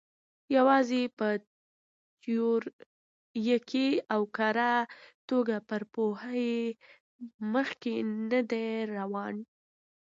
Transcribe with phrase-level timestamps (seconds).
[0.57, 1.27] یوازې په
[2.21, 4.73] تیوریکي او کره
[5.29, 6.55] توګه پر پوهې
[7.53, 7.93] مخکې
[8.31, 9.35] نه دی روان.